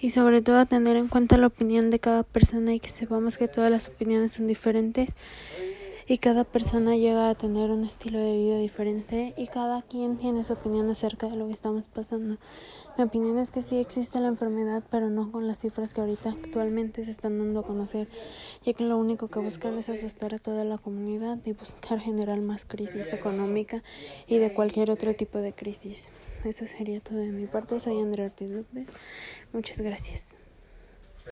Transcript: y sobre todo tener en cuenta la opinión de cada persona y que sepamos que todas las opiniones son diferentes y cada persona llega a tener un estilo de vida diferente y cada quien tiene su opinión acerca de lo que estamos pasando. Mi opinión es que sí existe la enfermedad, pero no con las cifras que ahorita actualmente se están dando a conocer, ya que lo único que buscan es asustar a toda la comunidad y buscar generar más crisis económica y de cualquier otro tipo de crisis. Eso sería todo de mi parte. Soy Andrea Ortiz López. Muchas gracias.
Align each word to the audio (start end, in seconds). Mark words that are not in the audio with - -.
y 0.00 0.10
sobre 0.10 0.42
todo 0.42 0.66
tener 0.66 0.96
en 0.96 1.08
cuenta 1.08 1.36
la 1.36 1.46
opinión 1.46 1.90
de 1.90 1.98
cada 1.98 2.22
persona 2.22 2.74
y 2.74 2.80
que 2.80 2.90
sepamos 2.90 3.36
que 3.36 3.48
todas 3.48 3.70
las 3.70 3.88
opiniones 3.88 4.34
son 4.34 4.46
diferentes 4.46 5.14
y 6.08 6.18
cada 6.18 6.44
persona 6.44 6.96
llega 6.96 7.28
a 7.28 7.34
tener 7.34 7.70
un 7.70 7.84
estilo 7.84 8.20
de 8.20 8.36
vida 8.36 8.58
diferente 8.58 9.34
y 9.36 9.48
cada 9.48 9.82
quien 9.82 10.18
tiene 10.18 10.44
su 10.44 10.52
opinión 10.52 10.88
acerca 10.88 11.28
de 11.28 11.36
lo 11.36 11.46
que 11.46 11.52
estamos 11.52 11.88
pasando. 11.88 12.38
Mi 12.96 13.04
opinión 13.04 13.38
es 13.38 13.50
que 13.50 13.60
sí 13.60 13.78
existe 13.78 14.20
la 14.20 14.28
enfermedad, 14.28 14.84
pero 14.88 15.10
no 15.10 15.32
con 15.32 15.48
las 15.48 15.58
cifras 15.58 15.94
que 15.94 16.00
ahorita 16.00 16.30
actualmente 16.30 17.04
se 17.04 17.10
están 17.10 17.38
dando 17.38 17.60
a 17.60 17.66
conocer, 17.66 18.08
ya 18.64 18.72
que 18.72 18.84
lo 18.84 18.96
único 18.98 19.28
que 19.28 19.40
buscan 19.40 19.76
es 19.78 19.88
asustar 19.88 20.34
a 20.34 20.38
toda 20.38 20.64
la 20.64 20.78
comunidad 20.78 21.38
y 21.44 21.52
buscar 21.52 21.98
generar 21.98 22.40
más 22.40 22.64
crisis 22.64 23.12
económica 23.12 23.82
y 24.28 24.38
de 24.38 24.54
cualquier 24.54 24.92
otro 24.92 25.14
tipo 25.14 25.38
de 25.38 25.52
crisis. 25.52 26.08
Eso 26.44 26.66
sería 26.66 27.00
todo 27.00 27.18
de 27.18 27.32
mi 27.32 27.46
parte. 27.46 27.80
Soy 27.80 28.00
Andrea 28.00 28.26
Ortiz 28.26 28.50
López. 28.50 28.92
Muchas 29.52 29.80
gracias. 29.80 30.36